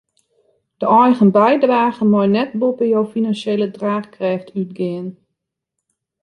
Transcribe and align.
De 0.77 0.85
eigen 0.99 1.29
bydrage 1.39 2.03
mei 2.11 2.27
net 2.37 2.51
boppe 2.59 2.85
jo 2.93 3.01
finansjele 3.13 3.67
draachkrêft 3.77 4.53
útgean. 4.59 5.07